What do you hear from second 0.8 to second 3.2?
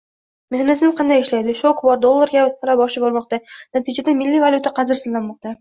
qanday ishlaydi? Shok bor, dollar talabi oshib